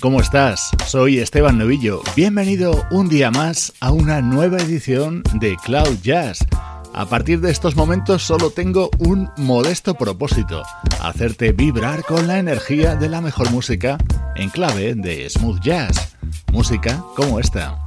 [0.00, 0.70] ¿Cómo estás?
[0.86, 2.02] Soy Esteban Novillo.
[2.16, 6.44] Bienvenido un día más a una nueva edición de Cloud Jazz.
[6.92, 10.62] A partir de estos momentos solo tengo un modesto propósito,
[11.00, 13.98] hacerte vibrar con la energía de la mejor música
[14.34, 16.16] en clave de smooth jazz.
[16.52, 17.85] Música como esta.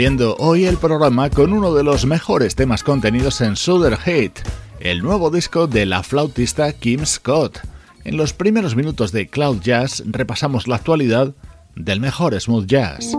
[0.00, 4.40] Abriendo hoy el programa con uno de los mejores temas contenidos en Souther Hate,
[4.80, 7.58] el nuevo disco de la flautista Kim Scott.
[8.04, 11.34] En los primeros minutos de Cloud Jazz repasamos la actualidad
[11.76, 13.12] del mejor smooth jazz.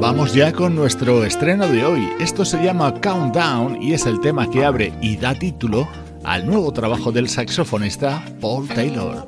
[0.00, 2.08] Vamos ya con nuestro estreno de hoy.
[2.20, 5.88] Esto se llama Countdown y es el tema que abre y da título
[6.28, 9.27] al nuevo trabajo del saxofonista Paul Taylor.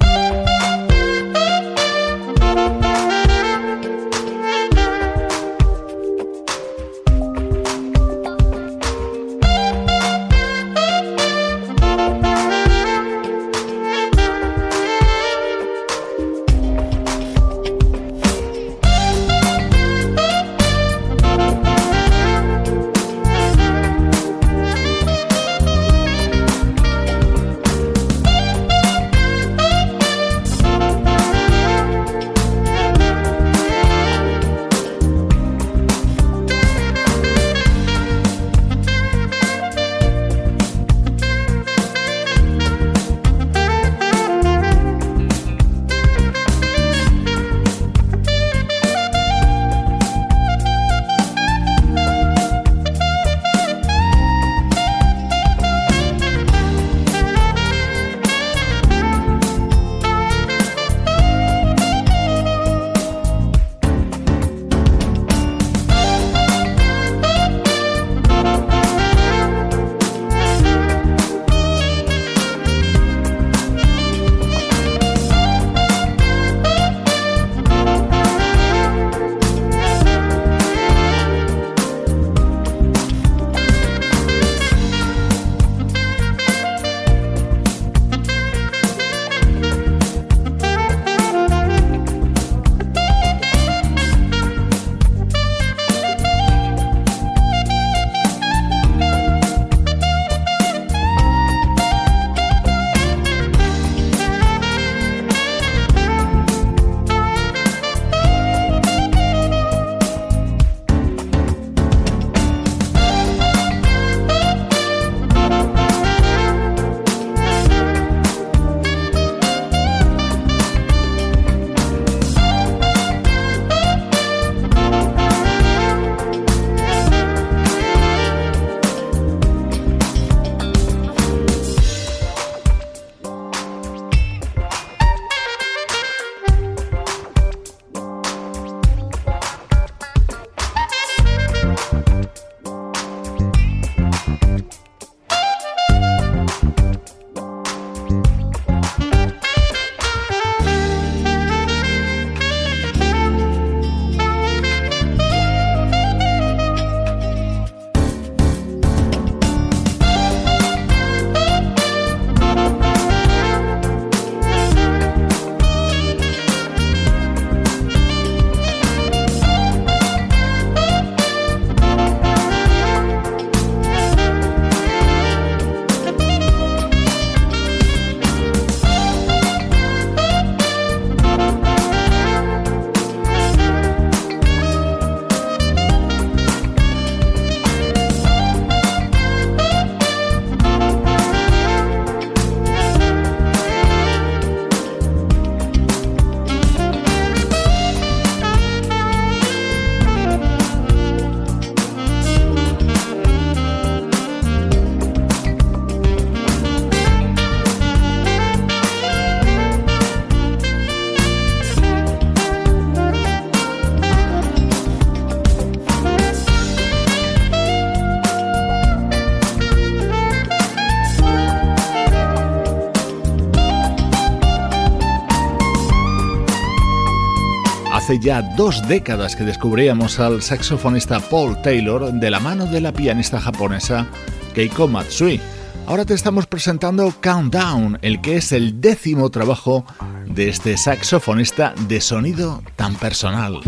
[228.20, 233.40] Ya dos décadas que descubríamos al saxofonista Paul Taylor de la mano de la pianista
[233.40, 234.06] japonesa
[234.54, 235.40] Keiko Matsui.
[235.86, 239.84] Ahora te estamos presentando Countdown, el que es el décimo trabajo
[240.26, 243.60] de este saxofonista de sonido tan personal.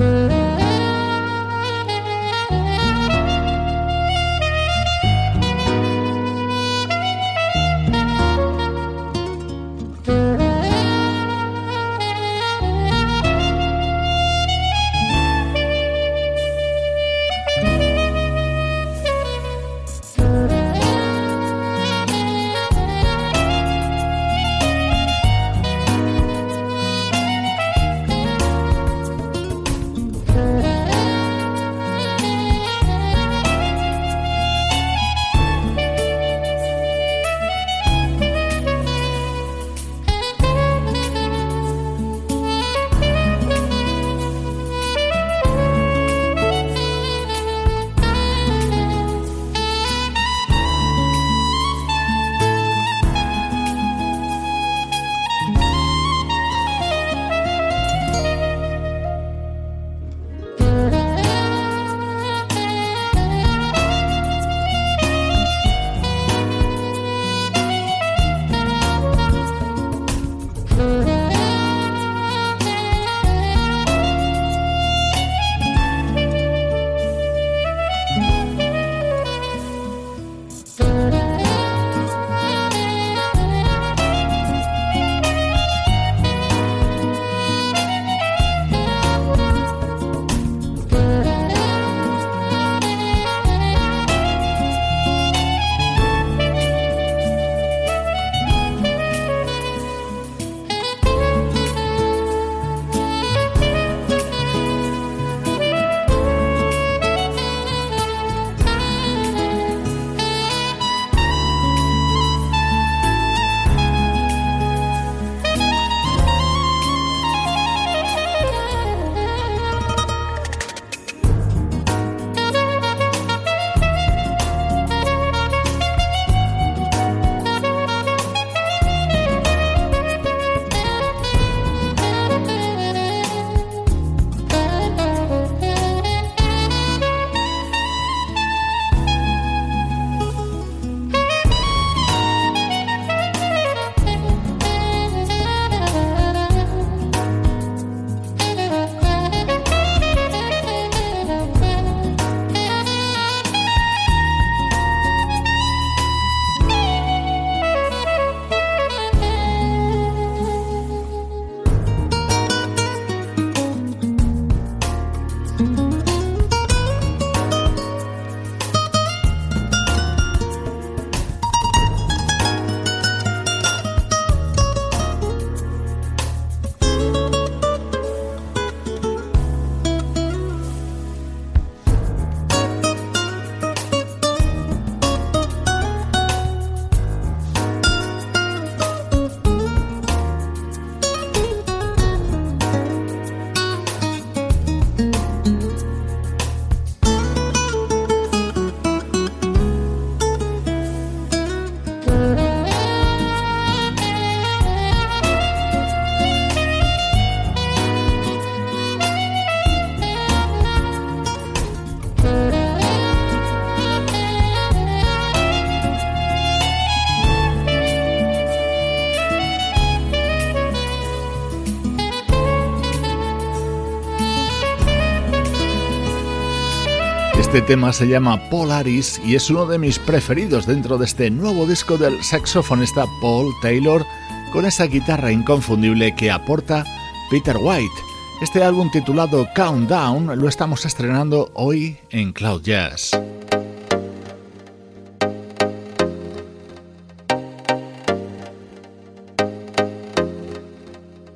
[227.53, 231.67] Este tema se llama Polaris y es uno de mis preferidos dentro de este nuevo
[231.67, 234.07] disco del saxofonista Paul Taylor
[234.55, 236.83] con esa guitarra inconfundible que aporta
[237.31, 237.93] Peter White.
[238.41, 243.11] Este álbum titulado Countdown lo estamos estrenando hoy en Cloud Jazz.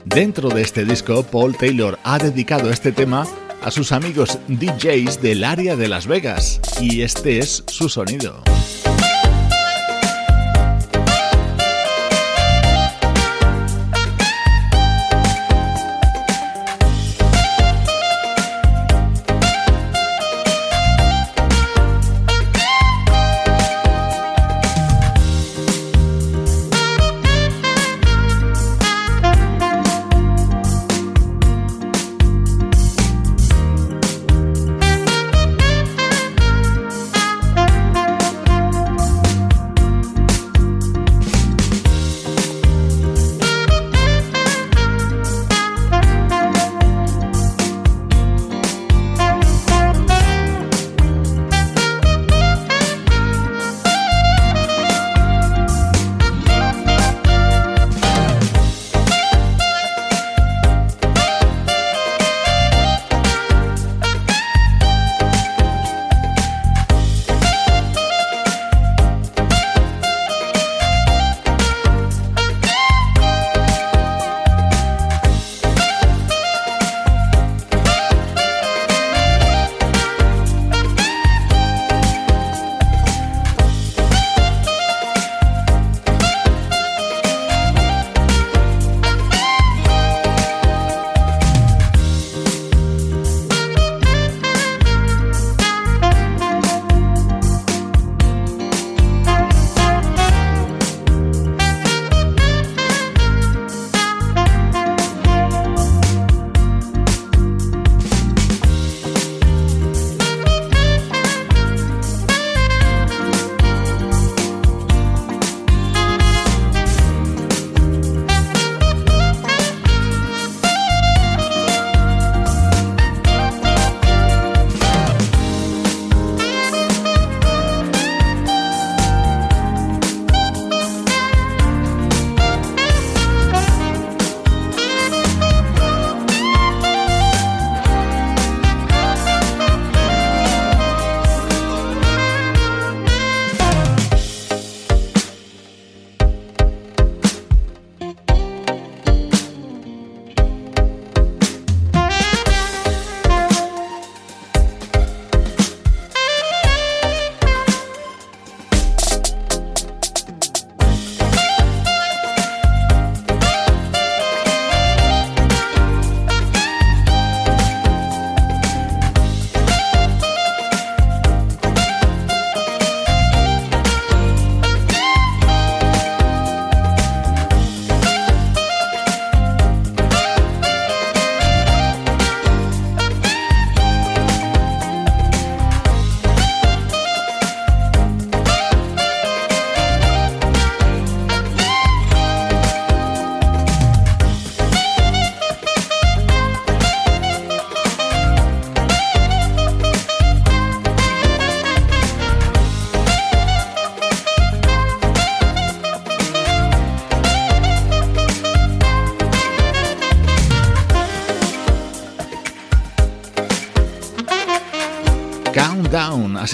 [0.06, 3.26] Dentro de este disco, Paul Taylor ha dedicado este tema
[3.66, 8.55] a sus amigos DJs del área de Las Vegas y este es su sonido.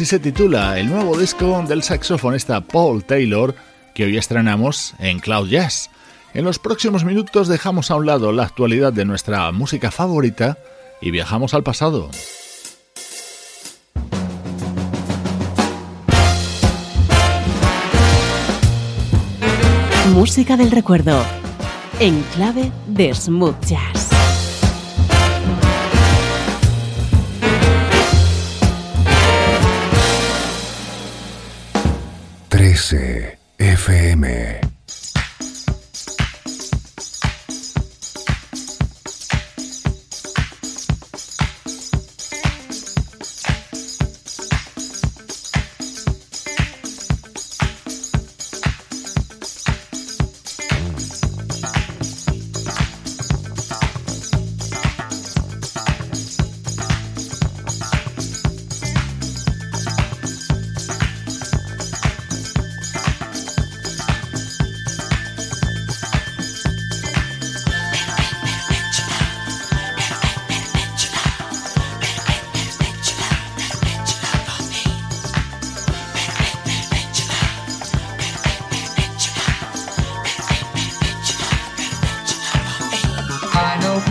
[0.06, 3.54] Se titula el nuevo disco del saxofonista Paul Taylor
[3.94, 5.90] que hoy estrenamos en Cloud Jazz.
[6.34, 10.58] En los próximos minutos dejamos a un lado la actualidad de nuestra música favorita
[11.00, 12.10] y viajamos al pasado.
[20.14, 21.22] Música del recuerdo
[22.00, 24.12] en clave de smooth jazz.
[32.74, 34.71] 13 FM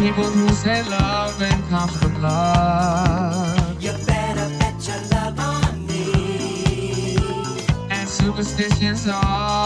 [0.01, 3.81] people who say love ain't comes from love.
[3.83, 7.17] You better bet your love on me.
[7.91, 9.60] And superstitions are.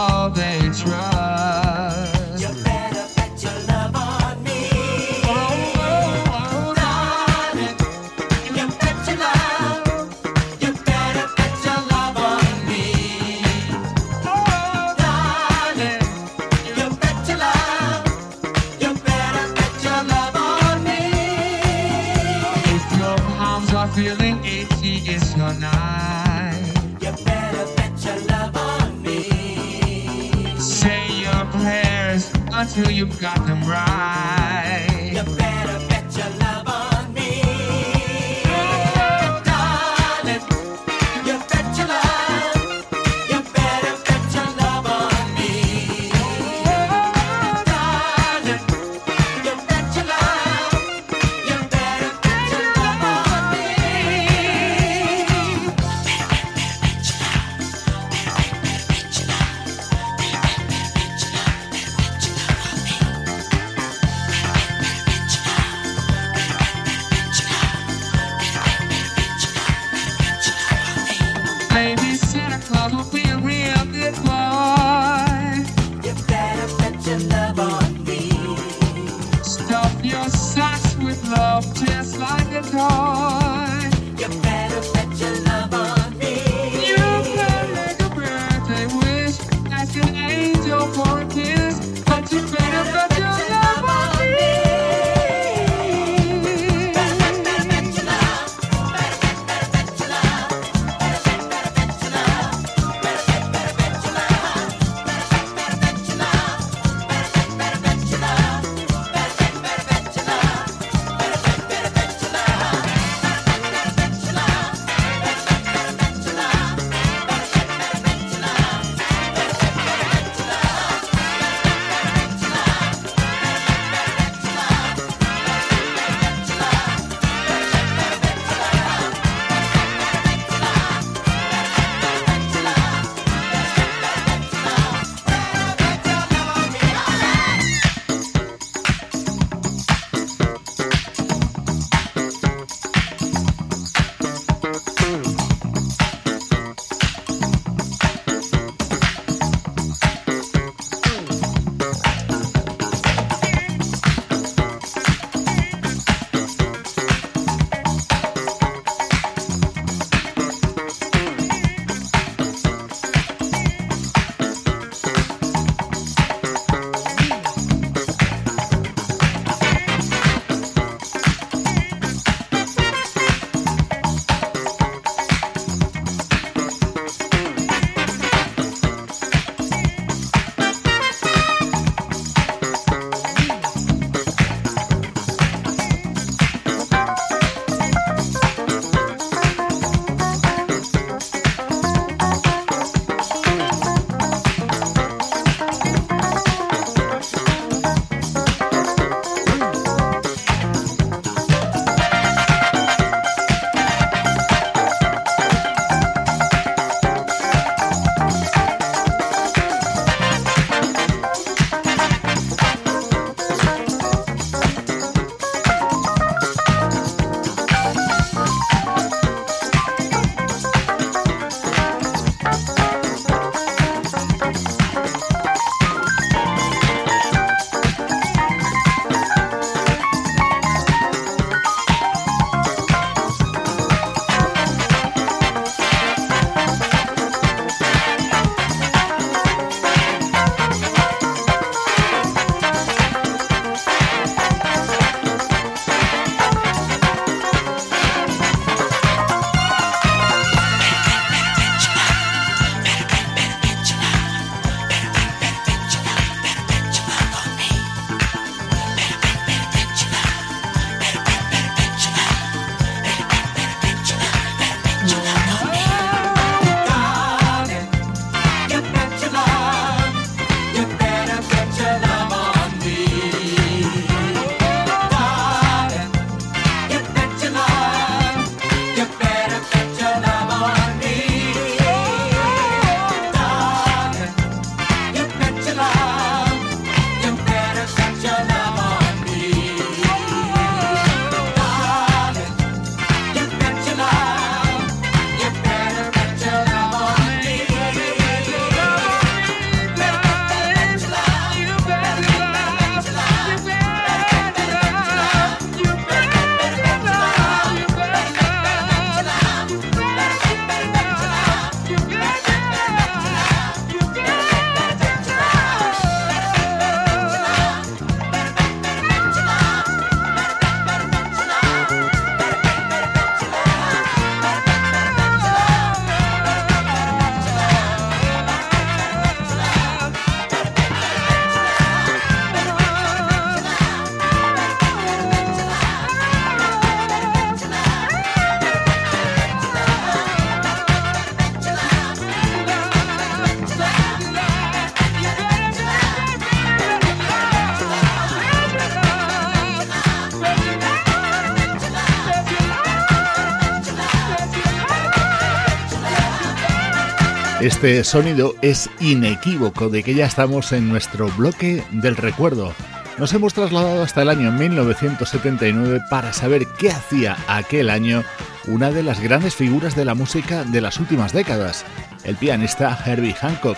[357.76, 362.72] Este sonido es inequívoco de que ya estamos en nuestro bloque del recuerdo.
[363.18, 368.24] Nos hemos trasladado hasta el año 1979 para saber qué hacía aquel año
[368.66, 371.84] una de las grandes figuras de la música de las últimas décadas,
[372.24, 373.76] el pianista Herbie Hancock.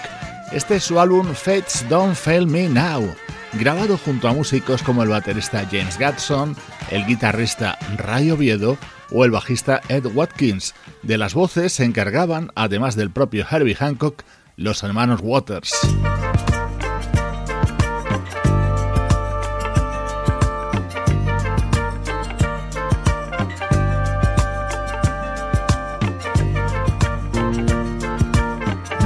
[0.53, 3.13] Este es su álbum Fates Don't Fail Me Now,
[3.55, 6.57] grabado junto a músicos como el baterista James Gatson,
[6.91, 8.79] el guitarrista Ray Oviedo
[9.11, 10.75] o el bajista Ed Watkins.
[11.03, 14.23] De las voces se encargaban, además del propio Herbie Hancock,
[14.57, 15.75] los hermanos Waters.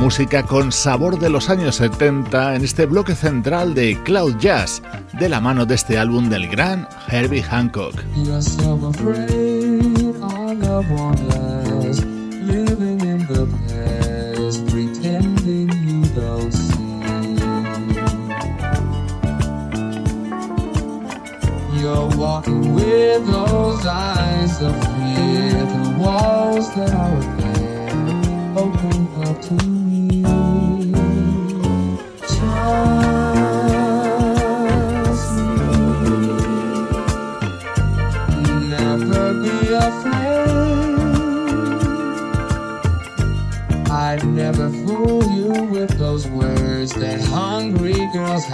[0.02, 5.28] Música con sabor de los años 70 en este bloque central de Cloud Jazz, de
[5.28, 7.94] la mano de este álbum del gran Herbie Hancock.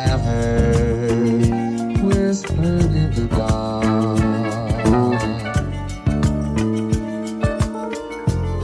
[0.08, 4.18] Have heard whispered in the dark.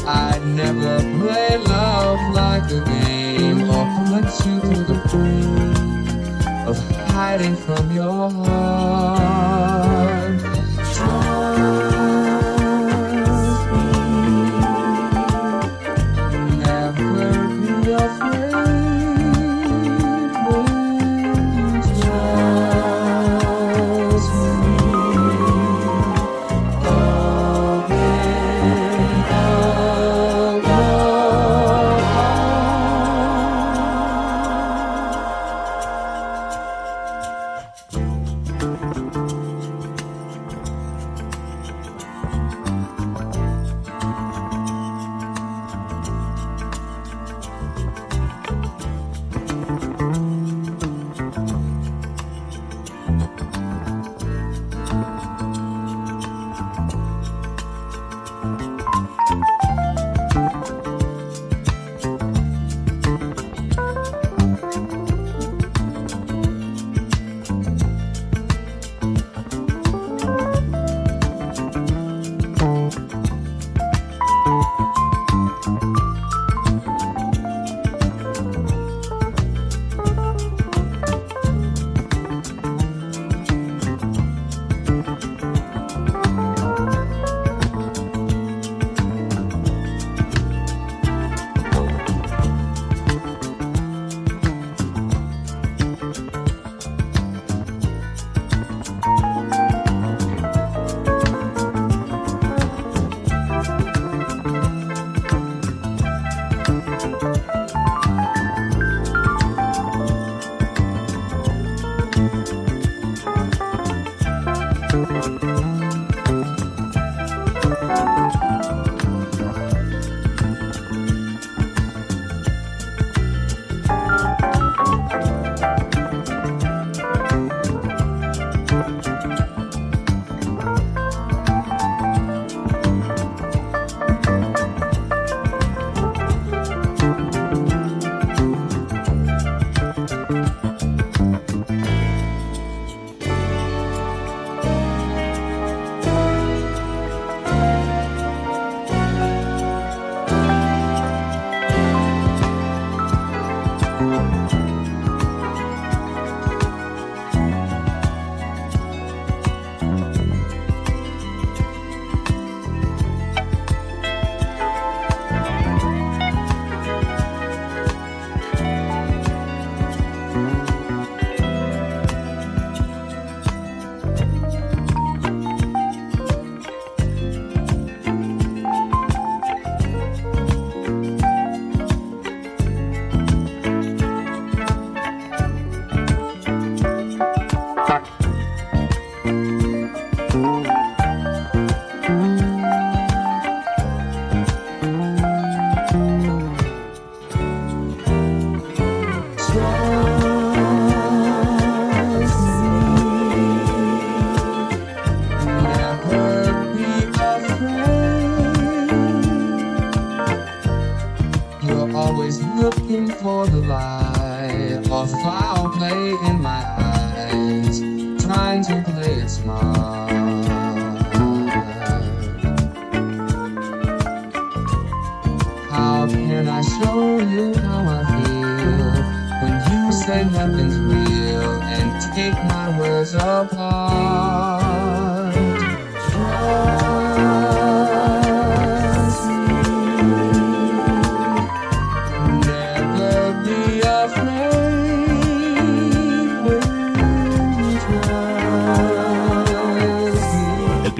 [0.07, 6.79] I never play love like a game or put you through the pain of
[7.11, 8.84] hiding from your heart.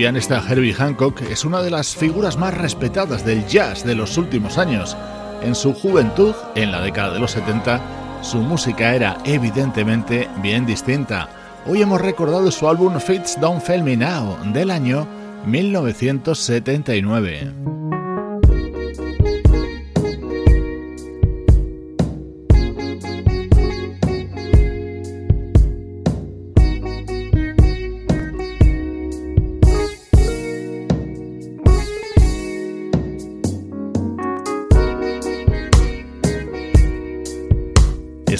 [0.05, 4.59] Pianista Herbie Hancock es una de las figuras más respetadas del jazz de los últimos
[4.59, 4.95] años.
[5.43, 7.81] En su juventud, en la década de los 70,
[8.21, 11.31] su música era evidentemente bien distinta.
[11.65, 15.09] Hoy hemos recordado su álbum Fits Don't Fail Me Now del año
[15.47, 17.64] 1979.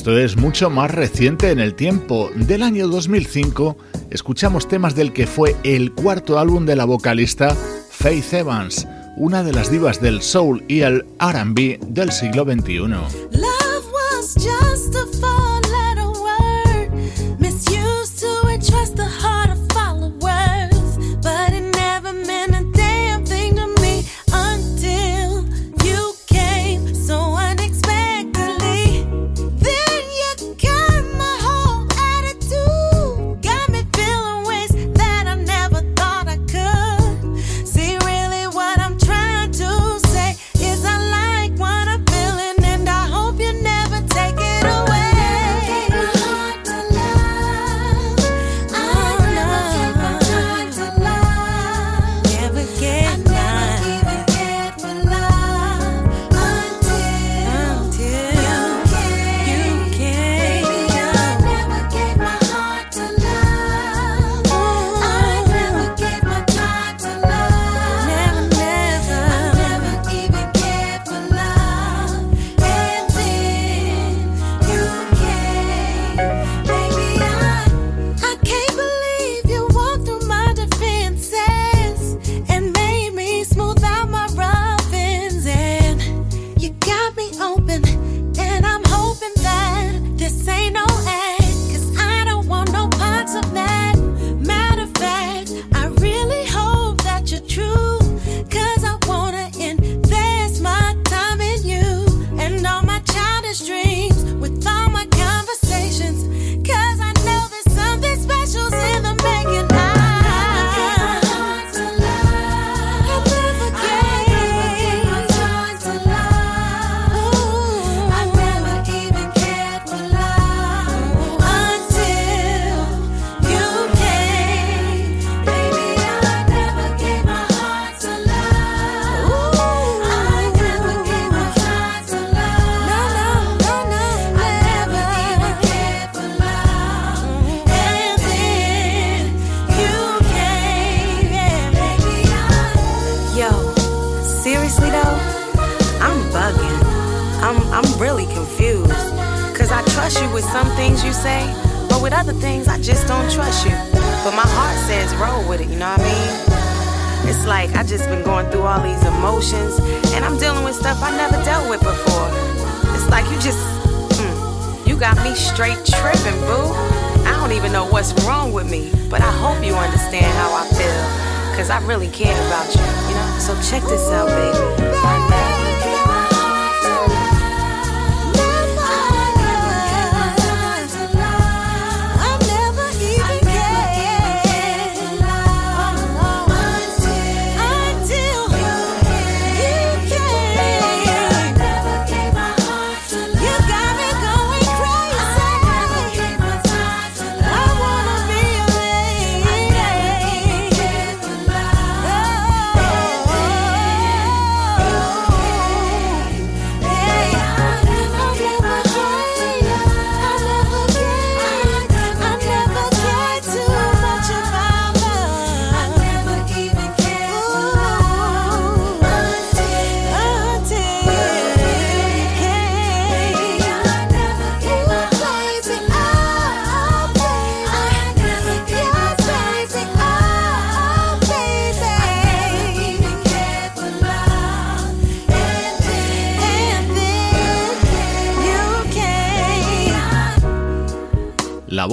[0.05, 2.31] Esto es mucho más reciente en el tiempo.
[2.35, 3.79] Del año 2005
[4.11, 7.57] escuchamos temas del que fue el cuarto álbum de la vocalista
[7.89, 8.87] Faith Evans,
[9.17, 12.83] una de las divas del soul y el RB del siglo XXI.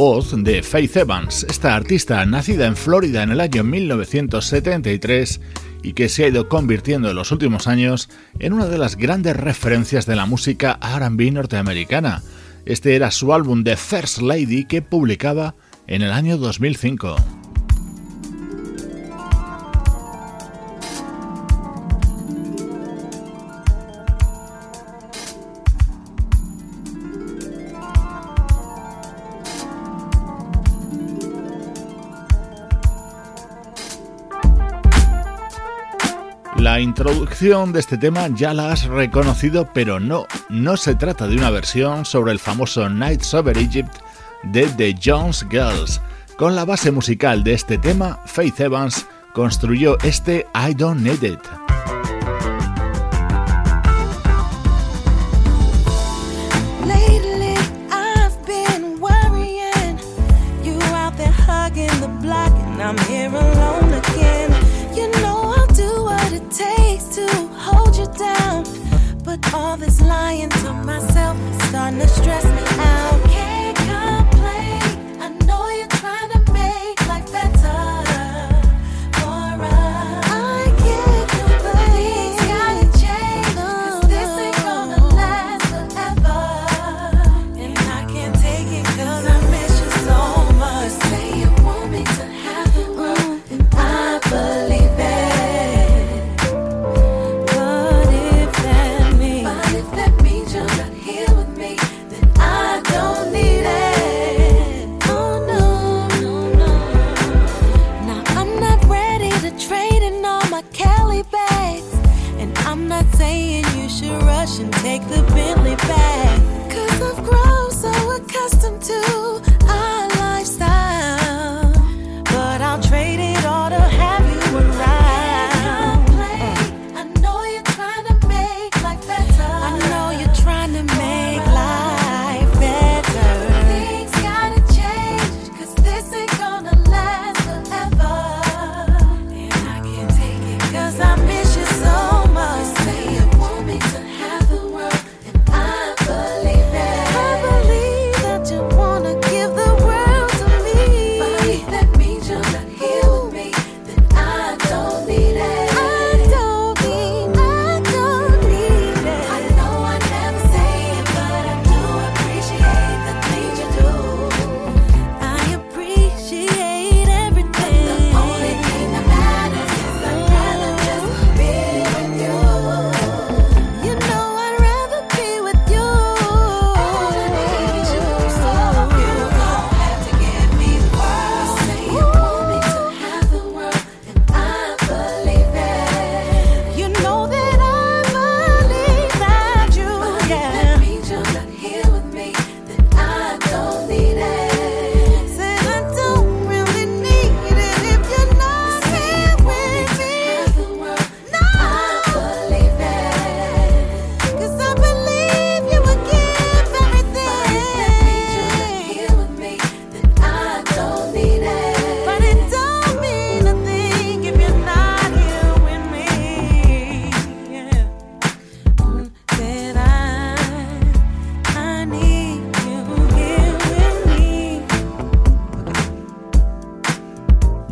[0.02, 5.40] voz de Faith Evans, esta artista nacida en Florida en el año 1973
[5.84, 9.36] y que se ha ido convirtiendo en los últimos años en una de las grandes
[9.36, 12.24] referencias de la música RB norteamericana.
[12.66, 15.54] Este era su álbum The First Lady que publicaba
[15.86, 17.51] en el año 2005.
[36.82, 41.50] introducción de este tema ya la has reconocido, pero no, no se trata de una
[41.50, 43.98] versión sobre el famoso Nights Over Egypt
[44.44, 46.02] de The Jones Girls.
[46.38, 52.01] Con la base musical de este tema, Faith Evans construyó este I Don't Need It.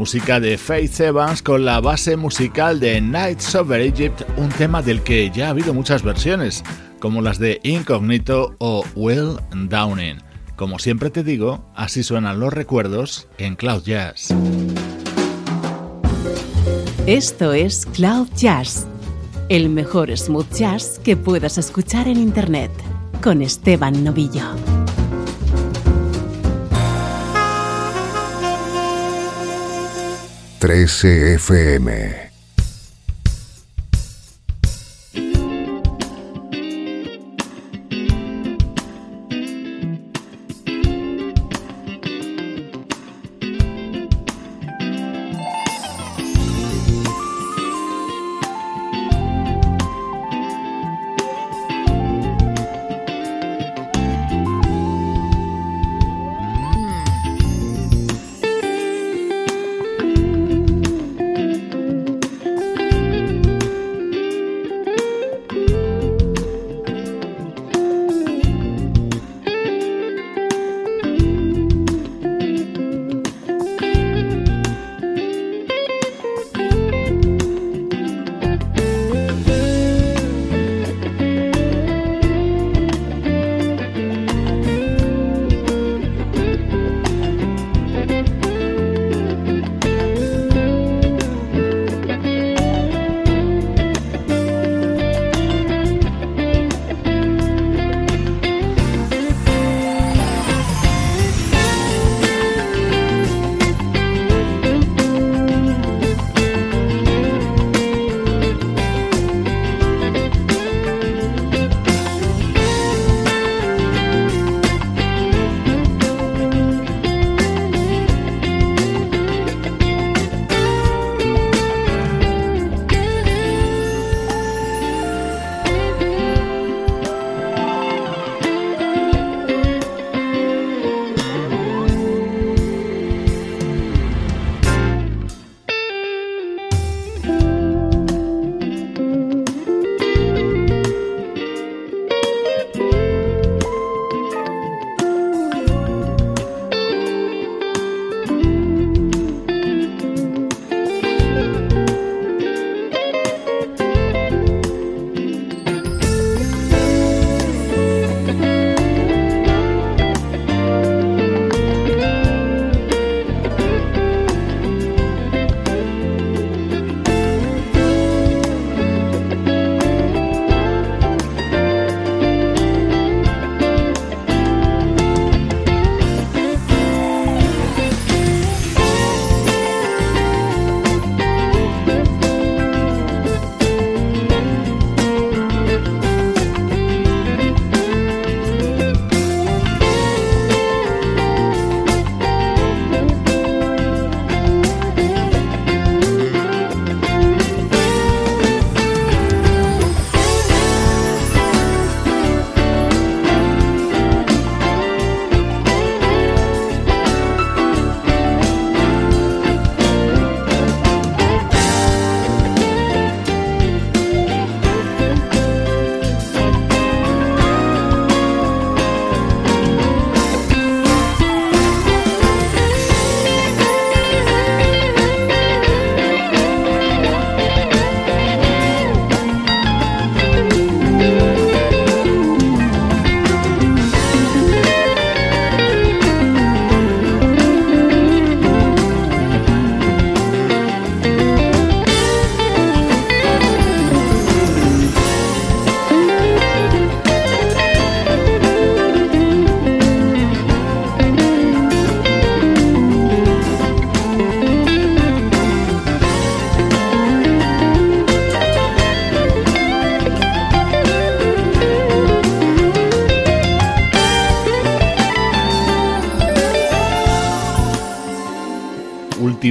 [0.09, 5.03] música de Faith Evans con la base musical de Nights Over Egypt, un tema del
[5.03, 6.63] que ya ha habido muchas versiones,
[6.97, 10.17] como las de Incognito o Will Downing.
[10.55, 14.33] Como siempre te digo, así suenan los recuerdos en Cloud Jazz.
[17.05, 18.87] Esto es Cloud Jazz,
[19.47, 22.71] el mejor smooth jazz que puedas escuchar en Internet,
[23.21, 24.55] con Esteban Novillo.
[30.59, 32.28] 13 FM.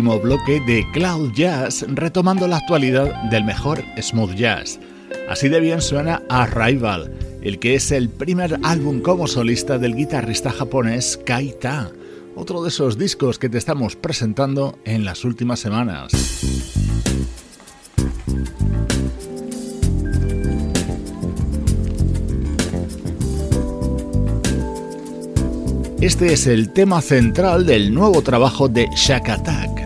[0.09, 4.81] Último bloque de Cloud Jazz retomando la actualidad del mejor smooth jazz.
[5.29, 10.51] Así de bien suena Arrival, el que es el primer álbum como solista del guitarrista
[10.51, 11.91] japonés Kaita,
[12.37, 16.13] otro de esos discos que te estamos presentando en las últimas semanas.
[26.01, 29.78] Este es el tema central del nuevo trabajo de Shack Attack.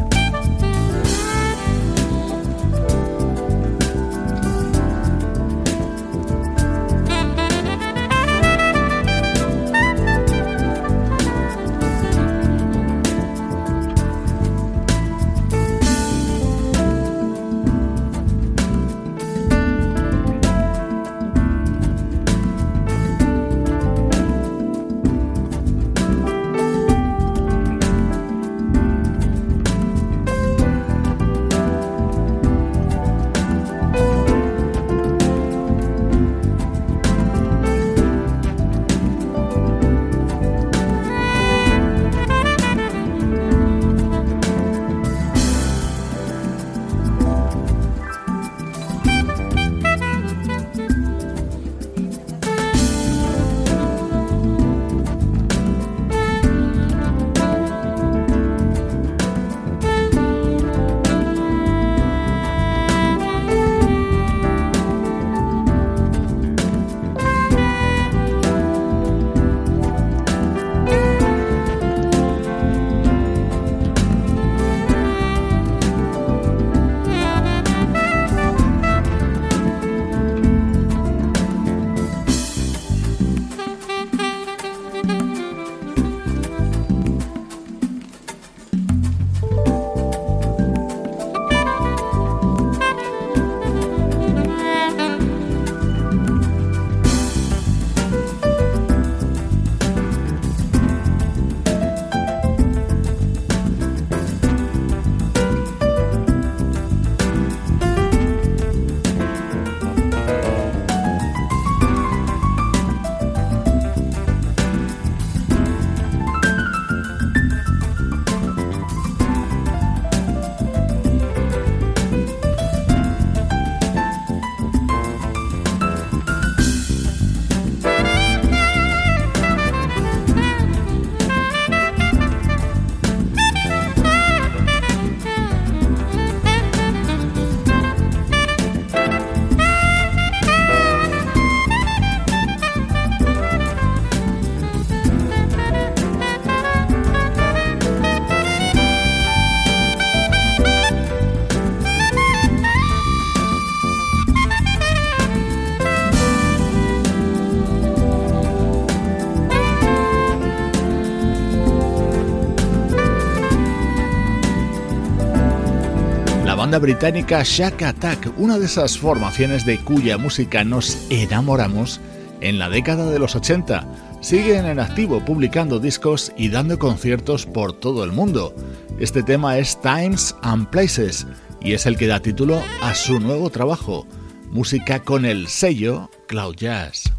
[166.79, 172.01] Británica Shack Attack, una de esas formaciones de cuya música nos enamoramos
[172.41, 173.87] en la década de los 80.
[174.21, 178.55] Siguen en activo publicando discos y dando conciertos por todo el mundo.
[178.99, 181.27] Este tema es Times and Places
[181.61, 184.07] y es el que da título a su nuevo trabajo,
[184.51, 187.12] música con el sello Cloud Jazz.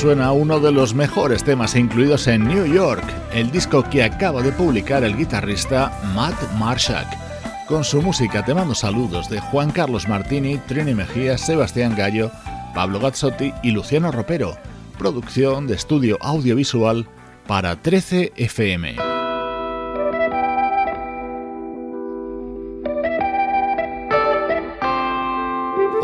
[0.00, 4.50] Suena uno de los mejores temas incluidos en New York, el disco que acaba de
[4.50, 7.06] publicar el guitarrista Matt Marshak.
[7.66, 12.30] Con su música te mando saludos de Juan Carlos Martini, Trini Mejía, Sebastián Gallo,
[12.74, 14.56] Pablo Gazzotti y Luciano Ropero.
[14.96, 17.06] Producción de estudio audiovisual
[17.46, 19.09] para 13 FM.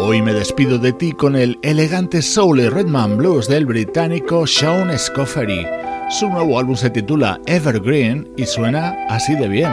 [0.09, 4.97] Hoy me despido de ti con el elegante soul y Redman Blues del británico Sean
[4.97, 5.67] Scoffery.
[6.11, 9.73] Su nuevo álbum se titula Evergreen y suena así de bien.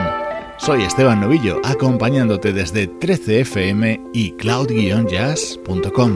[0.57, 6.13] Soy Esteban Novillo, acompañándote desde 13fm y cloud-jazz.com.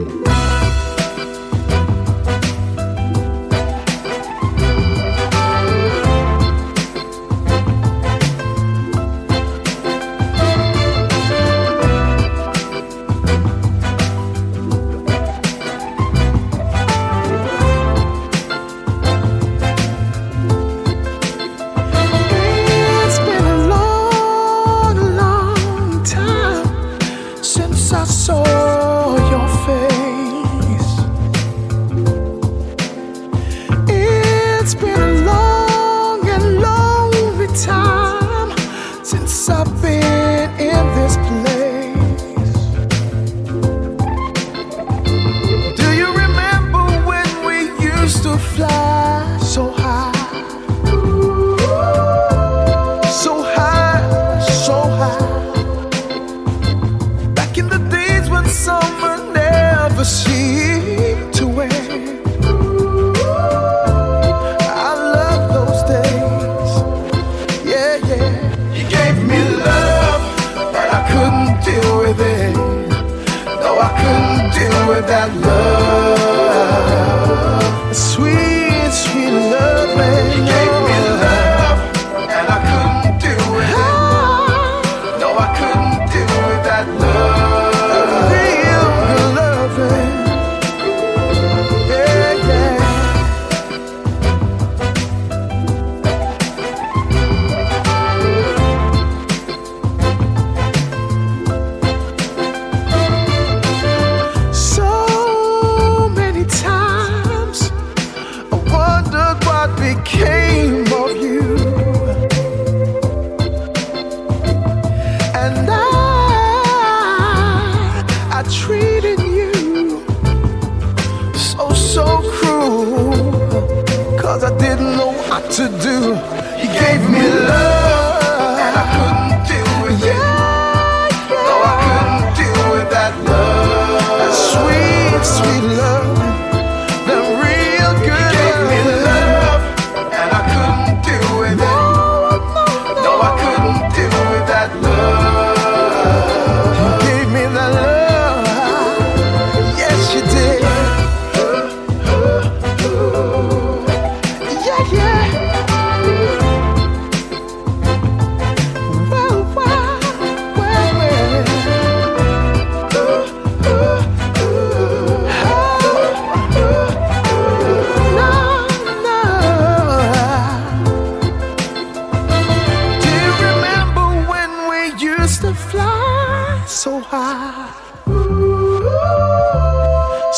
[75.06, 75.67] that love.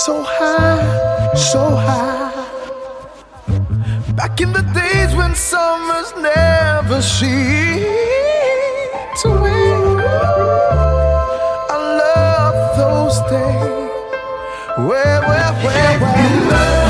[0.07, 2.33] so high, so high.
[4.17, 7.85] Back in the days when summers never seemed
[9.21, 10.01] to end.
[11.69, 13.91] I love those days.
[14.89, 16.90] Where, where, where, where?